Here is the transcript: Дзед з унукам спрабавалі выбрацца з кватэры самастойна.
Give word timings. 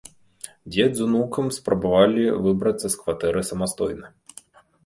Дзед 0.75 0.95
з 0.99 1.03
унукам 1.07 1.51
спрабавалі 1.59 2.25
выбрацца 2.47 2.87
з 2.95 2.99
кватэры 3.03 3.47
самастойна. 3.51 4.07